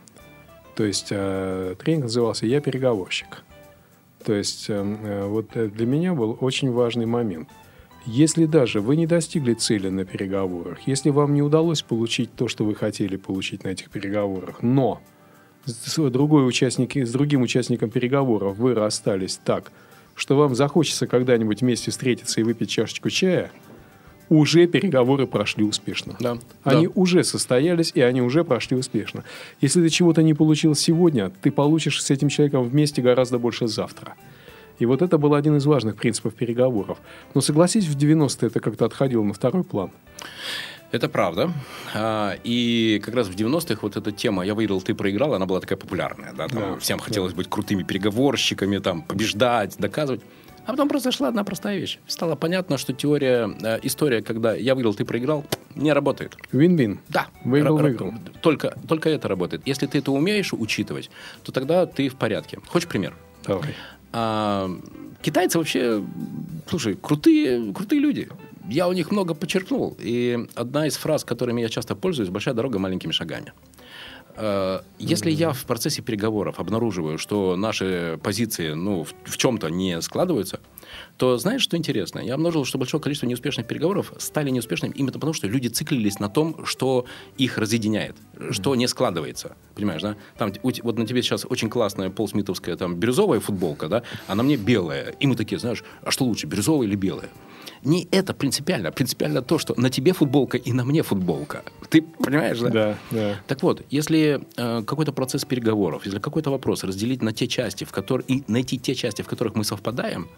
[0.75, 3.43] То есть э, тренинг назывался «Я переговорщик».
[4.25, 7.49] То есть э, вот для меня был очень важный момент.
[8.05, 12.65] Если даже вы не достигли цели на переговорах, если вам не удалось получить то, что
[12.65, 15.01] вы хотели получить на этих переговорах, но
[15.67, 19.73] с, другой участник, с другим участником переговоров вы расстались так,
[20.15, 23.51] что вам захочется когда-нибудь вместе встретиться и выпить чашечку чая,
[24.29, 26.17] уже переговоры прошли успешно.
[26.19, 26.93] Да, они да.
[26.95, 29.25] уже состоялись, и они уже прошли успешно.
[29.61, 34.15] Если ты чего-то не получил сегодня, ты получишь с этим человеком вместе гораздо больше завтра.
[34.79, 36.99] И вот это был один из важных принципов переговоров.
[37.35, 39.91] Но согласись, в 90-е это как-то отходило на второй план.
[40.97, 41.53] Это правда.
[41.95, 45.61] А, и как раз в 90-х вот эта тема «я выиграл, ты проиграл», она была
[45.61, 46.33] такая популярная.
[46.33, 46.49] Да?
[46.49, 47.37] Там да, всем хотелось да.
[47.37, 50.23] быть крутыми переговорщиками, там, побеждать, доказывать.
[50.65, 51.99] А потом произошла одна простая вещь.
[52.07, 56.35] Стало понятно, что теория, э, история, когда я выиграл, ты проиграл, не работает.
[56.51, 56.99] Вин-вин.
[57.11, 57.27] Да.
[57.45, 58.15] Выиграл, выиграл.
[58.41, 59.61] Только, только это работает.
[59.67, 61.11] Если ты это умеешь учитывать,
[61.43, 62.59] то тогда ты в порядке.
[62.69, 63.15] Хочешь пример?
[63.45, 63.75] Давай.
[64.13, 64.71] А,
[65.21, 66.03] китайцы вообще,
[66.67, 68.31] слушай, крутые, крутые люди
[68.69, 69.97] я у них много подчеркнул.
[69.99, 73.53] И одна из фраз, которыми я часто пользуюсь, большая дорога маленькими шагами.
[74.37, 80.01] Э, если я в процессе переговоров обнаруживаю, что наши позиции ну, в, в чем-то не
[80.03, 80.61] складываются,
[81.17, 82.19] то знаешь, что интересно?
[82.19, 86.29] Я обнаружил, что большое количество неуспешных переговоров стали неуспешными именно потому, что люди циклились на
[86.29, 87.07] том, что
[87.39, 88.17] их разъединяет,
[88.51, 89.57] что не складывается.
[89.75, 90.17] Понимаешь, да?
[90.37, 94.57] Там, вот на тебе сейчас очень классная полсмитовская там бирюзовая футболка, да, а на мне
[94.57, 95.15] белая.
[95.21, 97.31] И мы такие, знаешь, а что лучше, бирюзовая или белая?
[97.85, 98.93] Не это принципиально.
[98.93, 101.63] Принципиально то, что на тебе футболка и на мне футболка.
[101.89, 102.71] Ты понимаешь, да?
[102.71, 103.37] Да, да.
[103.47, 107.93] Так вот, если э, какой-то процесс переговоров, если какой-то вопрос разделить на те части, в
[107.93, 110.29] которых, и найти те части, в которых мы совпадаем,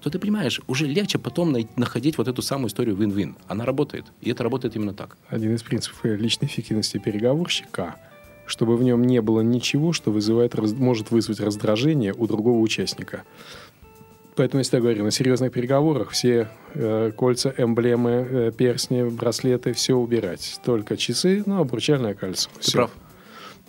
[0.00, 3.36] то ты понимаешь, уже легче потом най- находить вот эту самую историю win-win.
[3.48, 4.04] Она работает.
[4.20, 5.16] И это работает именно так.
[5.28, 7.96] Один из принципов личной эффективности переговорщика
[8.46, 13.24] чтобы в нем не было ничего, что вызывает, может вызвать раздражение у другого участника.
[14.36, 19.94] Поэтому я всегда говорю, на серьезных переговорах все э, кольца, эмблемы, э, перстни, браслеты, все
[19.94, 20.60] убирать.
[20.64, 22.50] Только часы, ну, обручальное кольцо.
[22.56, 22.72] Ты все.
[22.72, 22.90] прав.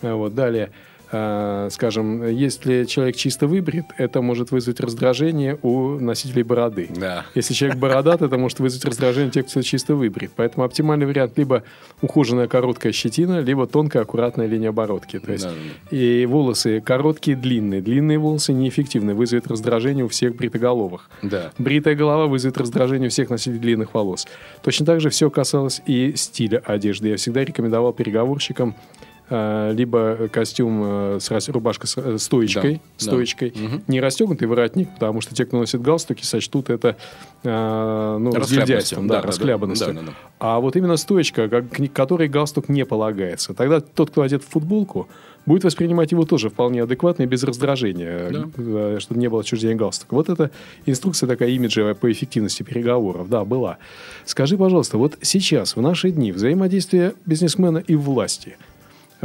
[0.01, 0.71] Вот, далее.
[1.11, 6.89] А, скажем, если человек чисто выбрит, это может вызвать раздражение у носителей бороды.
[6.95, 7.25] Да.
[7.35, 10.31] Если человек бородат, это может вызвать раздражение тех, кто чисто выбрит.
[10.35, 11.63] Поэтому оптимальный вариант либо
[12.01, 15.19] ухоженная короткая щетина, либо тонкая аккуратная линия бородки.
[15.19, 15.53] То есть да,
[15.95, 17.81] и волосы короткие, длинные.
[17.81, 21.09] Длинные волосы неэффективны, вызовет раздражение у всех бритоголовых.
[21.21, 21.51] Да.
[21.57, 24.27] Бритая голова вызовет раздражение у всех носителей длинных волос.
[24.63, 27.09] Точно так же все касалось и стиля одежды.
[27.09, 33.53] Я всегда рекомендовал переговорщикам Э, либо костюм э, с рубашкой с э, стоечкой, да, стоечкой.
[33.55, 33.81] Да.
[33.88, 36.95] не расстегнутый воротник, потому что те, кто носит галстуки, сочтут это
[37.43, 39.93] ну, разгильдяйством, да, да, расхлябанностью.
[39.93, 40.13] Да, да, да.
[40.39, 43.53] А вот именно стоечка, к которой галстук не полагается.
[43.53, 45.07] Тогда тот, кто одет в футболку,
[45.45, 48.99] будет воспринимать его тоже вполне адекватно и без раздражения, да.
[48.99, 50.13] чтобы не было отчуждения галстука.
[50.13, 50.51] Вот эта
[50.85, 53.77] инструкция такая имиджевая по эффективности переговоров, да, была.
[54.25, 58.57] Скажи, пожалуйста, вот сейчас, в наши дни, взаимодействие бизнесмена и власти–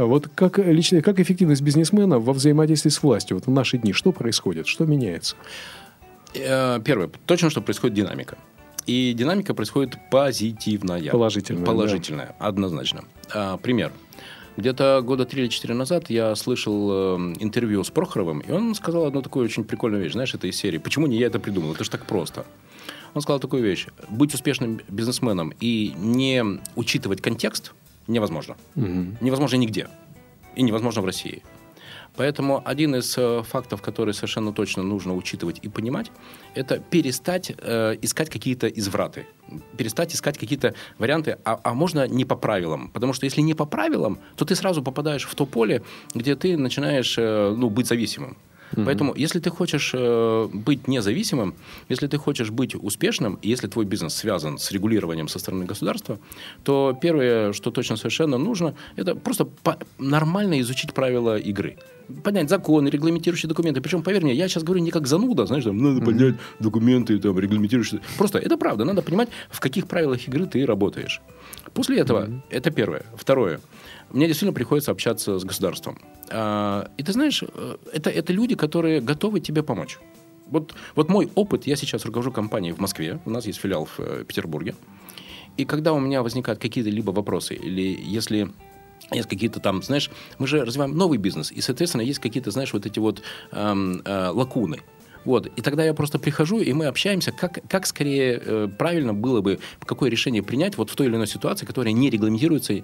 [0.05, 3.37] вот как, лично, как эффективность бизнесмена во взаимодействии с властью?
[3.37, 4.67] Вот в наши дни что происходит?
[4.67, 5.35] Что меняется?
[6.33, 7.09] Э, первое.
[7.25, 8.37] Точно, что происходит динамика.
[8.87, 11.11] И динамика происходит позитивная.
[11.11, 11.65] Положительная.
[11.65, 12.47] Положительная, да.
[12.47, 13.03] однозначно.
[13.33, 13.91] А, пример.
[14.57, 19.05] Где-то года три или четыре назад я слышал э, интервью с Прохоровым, и он сказал
[19.05, 20.13] одну такую очень прикольную вещь.
[20.13, 21.73] Знаешь, это из серии «Почему не я это придумал?
[21.73, 22.45] Это же так просто».
[23.13, 23.87] Он сказал такую вещь.
[24.09, 26.43] Быть успешным бизнесменом и не
[26.75, 27.73] учитывать контекст–
[28.07, 28.55] невозможно.
[28.75, 29.17] Угу.
[29.21, 29.87] Невозможно нигде.
[30.55, 31.43] И невозможно в России.
[32.15, 36.11] Поэтому один из э, фактов, который совершенно точно нужно учитывать и понимать,
[36.55, 39.27] это перестать э, искать какие-то извраты,
[39.77, 42.89] перестать искать какие-то варианты, а, а можно не по правилам.
[42.89, 45.83] Потому что если не по правилам, то ты сразу попадаешь в то поле,
[46.13, 48.37] где ты начинаешь э, ну, быть зависимым.
[48.73, 48.85] Угу.
[48.85, 51.55] Поэтому, если ты хочешь э, быть независимым,
[51.89, 56.19] если ты хочешь быть успешным, если твой бизнес связан с регулированием со стороны государства,
[56.63, 59.47] то первое, что точно совершенно нужно, это просто
[59.99, 61.77] нормально изучить правила игры
[62.23, 63.81] понять законы, регламентирующие документы.
[63.81, 67.39] Причем, поверь мне, я сейчас говорю не как зануда, знаешь, там, надо понять документы, там,
[67.39, 68.01] регламентирующие.
[68.17, 71.21] Просто это правда, надо понимать, в каких правилах игры ты работаешь.
[71.73, 72.41] После этого, mm-hmm.
[72.49, 73.05] это первое.
[73.15, 73.59] Второе
[74.13, 75.97] мне действительно приходится общаться с государством.
[76.29, 79.99] А, и ты знаешь, э, это, это люди, которые готовы тебе помочь.
[80.47, 83.99] Вот, вот мой опыт, я сейчас руковожу компанией в Москве, у нас есть филиал в
[83.99, 84.75] э, Петербурге.
[85.57, 88.51] И когда у меня возникают какие-то либо вопросы, или если
[89.11, 92.85] есть какие-то там, знаешь, мы же развиваем новый бизнес, и, соответственно, есть какие-то, знаешь, вот
[92.85, 94.79] эти вот эм, э, лакуны.
[95.25, 95.47] Вот.
[95.55, 99.59] И тогда я просто прихожу, и мы общаемся, как, как скорее э, правильно было бы,
[99.85, 102.81] какое решение принять вот в той или иной ситуации, которая не регламентируется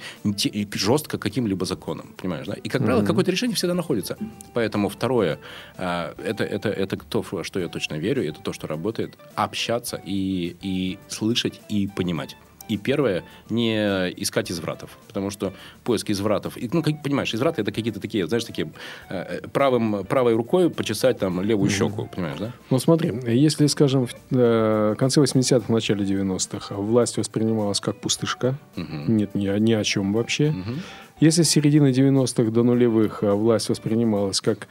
[0.73, 2.13] жестко каким-либо законом.
[2.17, 2.53] Понимаешь, да?
[2.53, 3.07] И, как правило, mm-hmm.
[3.07, 4.17] какое-то решение всегда находится.
[4.53, 5.39] Поэтому второе,
[5.77, 10.01] э, это, это, это то, во что я точно верю, это то, что работает, общаться
[10.05, 12.37] и, и слышать, и понимать.
[12.67, 13.75] И первое, не
[14.21, 14.97] искать извратов.
[15.07, 15.53] Потому что
[15.83, 16.57] поиск извратов...
[16.57, 18.71] И, ну, как, понимаешь, извраты это какие-то такие, знаешь, такие
[19.09, 21.89] э, правым, правой рукой почесать там левую mm-hmm.
[21.89, 22.51] щеку, понимаешь, да?
[22.69, 28.55] Ну, смотри, если, скажем, в э, конце 80-х, в начале 90-х власть воспринималась как пустышка,
[28.75, 29.11] mm-hmm.
[29.11, 30.47] нет ни, ни о чем вообще.
[30.47, 30.79] Mm-hmm.
[31.19, 34.67] Если с середины 90-х до нулевых э, власть воспринималась как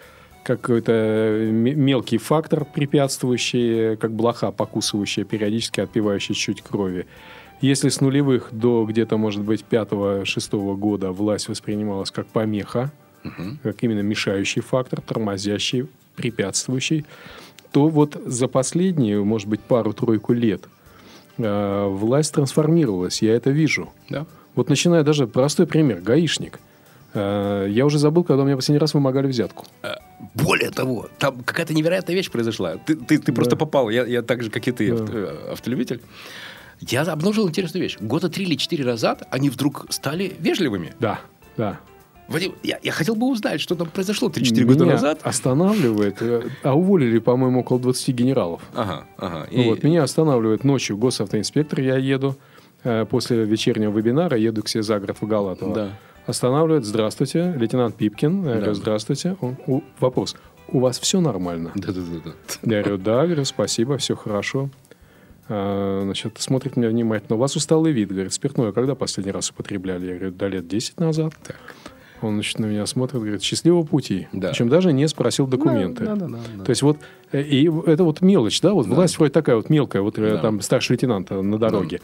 [0.46, 7.06] какой-то мелкий фактор, препятствующий, как блоха, покусывающая, периодически отпивающая чуть крови.
[7.60, 12.92] Если с нулевых до где-то, может быть, пятого-шестого года власть воспринималась как помеха,
[13.24, 13.58] угу.
[13.62, 17.06] как именно мешающий фактор, тормозящий, препятствующий,
[17.72, 20.64] то вот за последние, может быть, пару-тройку лет
[21.38, 23.92] э, власть трансформировалась, я это вижу.
[24.08, 24.26] Да.
[24.54, 26.58] Вот начиная даже простой пример, гаишник.
[27.14, 29.66] Э, я уже забыл, когда у меня последний раз вымогали взятку.
[29.82, 29.96] Э,
[30.34, 32.76] более того, там какая-то невероятная вещь произошла.
[32.76, 33.32] Ты, ты, ты да.
[33.32, 35.04] просто попал, я, я так же, как и ты, да.
[35.08, 36.00] Э, автолюбитель.
[36.80, 37.96] Я обнаружил интересную вещь.
[38.00, 40.94] Года три или четыре назад они вдруг стали вежливыми.
[41.00, 41.20] Да,
[41.56, 41.80] да.
[42.28, 45.20] Вадим, я, я хотел бы узнать, что там произошло 3-4 года назад.
[45.22, 48.62] останавливает, э, а уволили, по-моему, около 20 генералов.
[48.74, 49.46] Ага, ага.
[49.52, 52.36] Ну Вот, меня останавливает ночью госавтоинспектор, я еду,
[52.82, 55.74] э, после вечернего вебинара еду к себе за город в Галатово.
[55.74, 55.90] Да.
[56.26, 58.42] Останавливает, здравствуйте, лейтенант Пипкин.
[58.42, 58.54] Да.
[58.56, 59.36] говорю, здравствуйте.
[59.40, 60.34] Он, у- вопрос,
[60.66, 61.70] у вас все нормально?
[61.76, 62.32] Да-да-да.
[62.64, 64.68] Я говорю, да, говорю, спасибо, все хорошо.
[65.48, 67.36] А, значит, смотрит меня внимательно.
[67.36, 68.10] У вас усталый вид.
[68.10, 70.06] Говорит, спиртное когда последний раз употребляли?
[70.06, 71.34] Я говорю, да лет 10 назад.
[71.46, 71.56] Так.
[72.22, 74.26] Он, значит, на меня смотрит, говорит, счастливого пути.
[74.32, 74.48] Да.
[74.48, 76.04] Причем даже не спросил документы.
[76.04, 76.64] Да, да, да, да.
[76.64, 76.98] То есть вот,
[77.32, 78.94] э, и это вот мелочь, да, вот Да.
[78.94, 80.38] власть вроде такая вот мелкая, вот э, Да.
[80.38, 82.00] там старший лейтенант э, на дороге.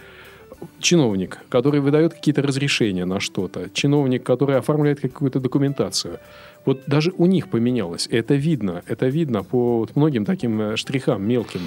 [0.78, 3.68] Чиновник, который выдает какие-то разрешения на что-то.
[3.72, 6.20] Чиновник, который оформляет какую-то документацию.
[6.66, 8.06] Вот даже у них поменялось.
[8.10, 8.82] Это видно.
[8.86, 11.62] Это видно по вот многим таким э, штрихам мелким.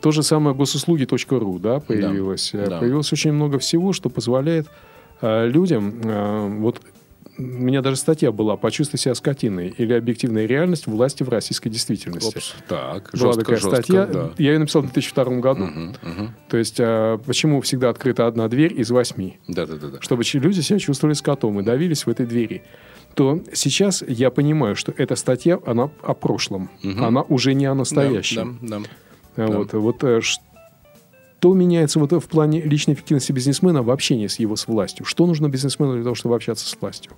[0.00, 2.50] То же самое госуслуги.ру, да, появилось.
[2.54, 2.78] Э, да.
[2.78, 4.68] Появилось очень много всего, что позволяет
[5.22, 6.80] э, людям э, вот
[7.38, 12.36] у меня даже статья была «Почувствуй себя скотиной» или «Объективная реальность власти в российской действительности».
[12.36, 12.54] Опс.
[12.66, 14.06] Так, Была жестко, такая жестко, статья.
[14.06, 14.30] да.
[14.38, 15.64] Я ее написал в 2002 году.
[15.66, 16.34] Мгм, мгм.
[16.48, 19.38] То есть, а, почему всегда открыта одна дверь из восьми?
[19.46, 20.00] Да-да-да.
[20.00, 22.64] Чтобы ч- люди себя чувствовали скотом и давились в этой двери.
[23.14, 26.70] То сейчас я понимаю, что эта статья, она о прошлом.
[26.82, 27.04] Мгм.
[27.04, 28.58] Она уже не о настоящем.
[28.62, 28.84] Да, да,
[29.38, 34.38] А Вот, вот э, что меняется вот в плане личной эффективности бизнесмена в общении с
[34.38, 35.06] его с властью?
[35.06, 37.12] Что нужно бизнесмену для того, чтобы общаться с властью?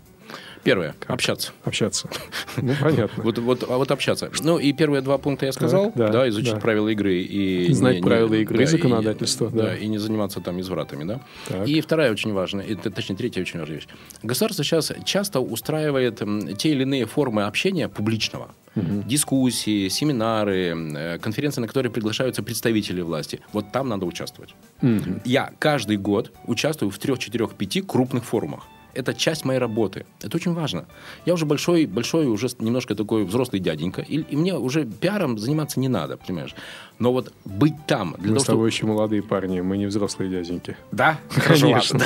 [0.64, 0.94] Первое.
[1.06, 1.52] Общаться.
[1.64, 2.08] Общаться.
[2.56, 3.22] Ну, понятно.
[3.22, 4.30] Вот, вот, а вот общаться.
[4.42, 5.86] Ну, и первые два пункта я сказал.
[5.86, 6.60] Так, да, да, изучить да.
[6.60, 7.72] правила игры и...
[7.72, 9.62] Знать правила игры, да, и- законодательство, да.
[9.62, 11.20] Да, и не заниматься там извратами, да.
[11.48, 11.66] Так.
[11.66, 13.86] И вторая очень важная, и, т- точнее, третья очень важная вещь.
[14.22, 16.20] Государство сейчас часто устраивает
[16.58, 18.50] те или иные формы общения публичного.
[18.74, 23.40] Дискуссии, семинары, э, конференции, на которые приглашаются представители власти.
[23.52, 24.54] Вот там надо участвовать.
[24.82, 25.22] Мгм.
[25.24, 28.66] Я каждый год участвую в трех, четырех, пяти крупных форумах.
[28.94, 30.06] Это часть моей работы.
[30.20, 30.86] Это очень важно.
[31.26, 35.80] Я уже большой, большой, уже немножко такой взрослый дяденька, и, и мне уже пиаром заниматься
[35.80, 36.54] не надо, понимаешь?
[36.98, 38.56] Но вот быть там для Мы того, с чтобы...
[38.56, 40.76] тобой еще молодые парни, мы не взрослые дяденьки.
[40.92, 41.18] Да?
[41.46, 41.98] Конечно.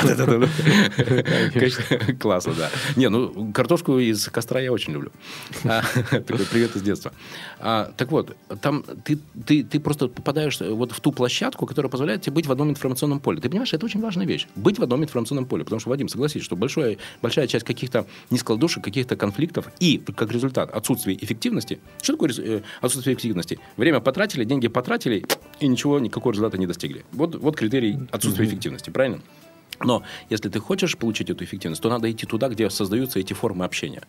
[2.20, 2.70] Классно, да.
[2.96, 5.10] Не, ну, картошку из костра я очень люблю.
[5.64, 7.12] А, Такой привет из детства.
[7.58, 12.46] А, Так вот, там ты, просто попадаешь вот в ту площадку, которая позволяет тебе быть
[12.46, 13.40] в одном информационном поле.
[13.40, 14.46] Ты понимаешь, это очень важная вещь.
[14.54, 15.64] Быть в одном информационном поле.
[15.64, 20.70] Потому что, Вадим, согласись, что большая, большая часть каких-то нескладушек, каких-то конфликтов и, как результат,
[20.70, 21.78] отсутствие эффективности.
[22.02, 23.58] Что такое э, отсутствие эффективности?
[23.76, 25.24] Время потратили, деньги потратили,
[25.60, 27.04] и ничего, никакого результата не достигли.
[27.12, 29.20] Вот, вот критерий отсутствия эффективности, правильно?
[29.80, 33.64] Но если ты хочешь получить эту эффективность, то надо идти туда, где создаются эти формы
[33.64, 34.02] общения.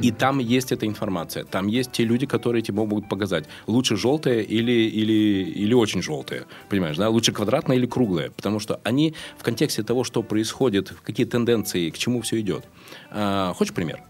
[0.00, 1.44] И там есть эта информация.
[1.44, 3.44] Там есть те люди, которые тебе могут показать.
[3.66, 6.46] Лучше желтое или, или, или очень желтое.
[6.68, 7.08] Понимаешь, да?
[7.08, 8.30] Лучше квадратное или круглое.
[8.30, 12.64] Потому что они в контексте того, что происходит, какие тенденции, к чему все идет.
[13.10, 14.02] А, хочешь пример?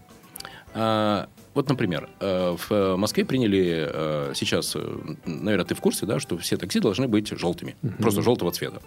[0.73, 6.19] А, вот, например, э, в Москве приняли э, сейчас, э, наверное, ты в курсе, да,
[6.19, 8.81] что все такси должны быть желтыми, просто желтого цвета.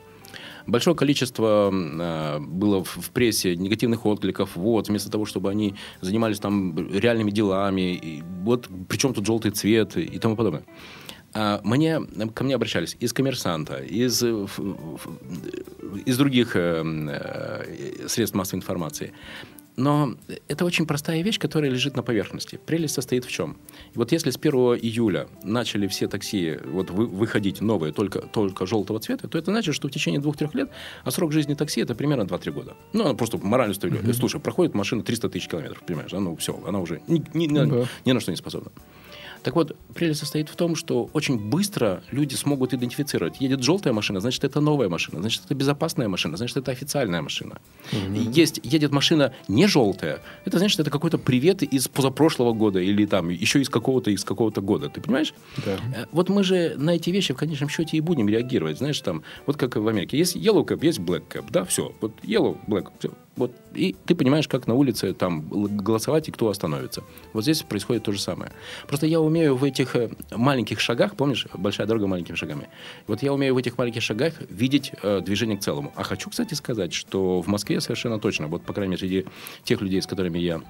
[0.66, 4.56] Большое количество э, было в, в прессе негативных откликов.
[4.56, 9.96] Вот, вместо того, чтобы они занимались там реальными делами, и вот причем тут желтый цвет
[9.96, 10.64] и тому подобное.
[11.38, 12.00] А, Мне,
[12.34, 14.46] ко мне обращались из коммерсанта, из, э,
[16.06, 19.12] из других э, э, средств массовой информации.
[19.76, 20.14] Но
[20.48, 22.58] это очень простая вещь, которая лежит на поверхности.
[22.64, 23.58] Прелесть состоит в чем?
[23.96, 29.00] Вот если с 1 июля начали все такси вот вы- выходить новые только, только желтого
[29.00, 30.70] цвета, то это значит, что в течение двух-трех лет,
[31.04, 32.74] а срок жизни такси это примерно 2-3 года.
[32.92, 33.94] Ну, она просто морально стоит.
[34.14, 36.12] Слушай, проходит машина 300 тысяч километров, понимаешь?
[36.14, 37.88] А ну, все, она уже ни, ни- ни- Ну да.
[38.04, 38.70] ни на что не способна.
[39.42, 43.40] Так вот, прелесть состоит в том, что очень быстро люди смогут идентифицировать.
[43.40, 47.58] Едет желтая машина, значит, это новая машина, значит, это безопасная машина, значит, это официальная машина.
[48.12, 53.28] Есть, едет машина не желтая, это значит, это какой-то привет из позапрошлого года или там
[53.28, 54.88] еще из какого-то из какого-то года.
[54.88, 55.34] Ты понимаешь?
[55.64, 55.78] Да.
[55.94, 58.78] Э, Вот мы же на эти вещи в конечном счете и будем реагировать.
[58.78, 61.92] Знаешь, там, вот как в Америке, есть yellow cab, есть black cab, да, все.
[62.00, 63.10] Вот yellow, black, все.
[63.36, 63.52] Вот.
[63.74, 65.46] И ты понимаешь, как на улице там
[65.76, 67.02] голосовать и кто остановится.
[67.32, 68.50] Вот здесь происходит то же самое.
[68.88, 72.68] Просто я умею в этих э, маленьких шагах, помнишь, большая дорога маленькими шагами.
[73.06, 75.92] Вот я умею в этих маленьких шагах видеть э, движение к целому.
[75.96, 79.26] А хочу, кстати, сказать, что в Москве совершенно точно, вот, по крайней мере, среди
[79.64, 80.62] тех людей, с которыми я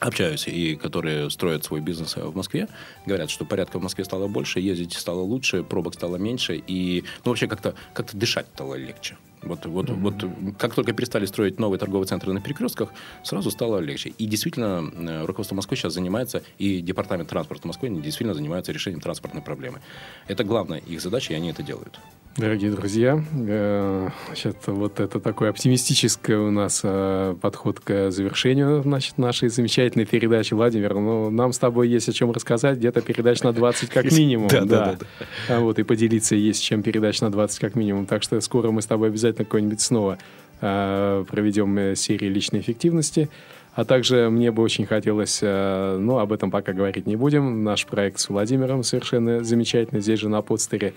[0.00, 2.68] общаюсь и которые строят свой бизнес в Москве,
[3.06, 7.30] говорят, что порядка в Москве стало больше, ездить стало лучше, пробок стало меньше, и ну,
[7.30, 9.16] вообще как-то как дышать стало легче.
[9.42, 10.34] Вот, вот, mm-hmm.
[10.40, 14.10] вот как только перестали строить новые торговые центры на перекрестках, сразу стало легче.
[14.18, 19.42] И действительно, э, руководство Москвы сейчас занимается, и Департамент транспорта Москвы действительно занимается решением транспортной
[19.42, 19.80] проблемы.
[20.28, 21.98] Это главная их задача, и они это делают.
[22.36, 29.18] Дорогие друзья, значит, э, вот это такой оптимистический у нас э, подход к завершению значит,
[29.18, 30.54] нашей замечательной передачи.
[30.54, 34.48] Владимир, ну, нам с тобой есть о чем рассказать, где-то передач на 20 как минимум.
[34.48, 35.26] Да, да, да.
[35.48, 38.06] А вот, и поделиться есть чем передач на 20 как минимум.
[38.06, 40.18] Так что скоро мы с тобой обязательно какой-нибудь снова
[40.60, 43.28] э, проведем серии личной эффективности.
[43.74, 48.18] А также мне бы очень хотелось, ну, об этом пока говорить не будем, наш проект
[48.18, 50.92] с Владимиром совершенно замечательный, здесь же на подстере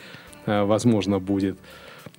[0.45, 1.57] Э, возможно, будет.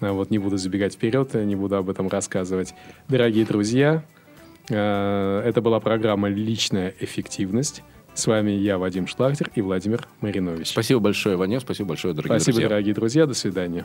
[0.00, 2.74] Э, вот не буду забегать вперед, не буду об этом рассказывать.
[3.08, 4.04] Дорогие друзья,
[4.68, 7.82] э, это была программа «Личная эффективность».
[8.14, 10.68] С вами я, Вадим Шлахтер и Владимир Маринович.
[10.68, 11.58] Спасибо большое, Ваня.
[11.58, 12.68] Спасибо большое, дорогие Спасибо, друзья.
[12.68, 13.26] дорогие друзья.
[13.26, 13.84] До свидания.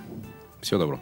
[0.62, 1.02] Всего доброго.